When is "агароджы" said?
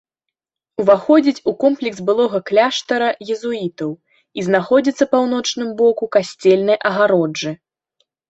6.91-7.51